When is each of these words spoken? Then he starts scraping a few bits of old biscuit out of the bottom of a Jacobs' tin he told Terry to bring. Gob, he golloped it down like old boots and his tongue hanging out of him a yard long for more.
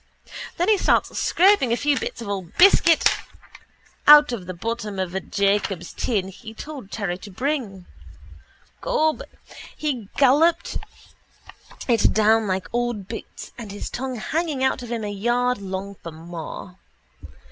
Then 0.57 0.67
he 0.67 0.79
starts 0.79 1.15
scraping 1.19 1.71
a 1.71 1.77
few 1.77 1.95
bits 1.95 2.23
of 2.23 2.27
old 2.27 2.57
biscuit 2.57 3.07
out 4.07 4.31
of 4.31 4.47
the 4.47 4.53
bottom 4.55 4.97
of 4.97 5.13
a 5.13 5.19
Jacobs' 5.19 5.93
tin 5.93 6.29
he 6.29 6.55
told 6.55 6.89
Terry 6.89 7.19
to 7.19 7.29
bring. 7.29 7.85
Gob, 8.81 9.21
he 9.77 10.09
golloped 10.17 10.79
it 11.87 12.11
down 12.13 12.47
like 12.47 12.67
old 12.73 13.07
boots 13.07 13.51
and 13.59 13.71
his 13.71 13.91
tongue 13.91 14.15
hanging 14.15 14.63
out 14.63 14.81
of 14.81 14.91
him 14.91 15.03
a 15.03 15.07
yard 15.11 15.59
long 15.59 15.93
for 15.93 16.11
more. 16.11 16.79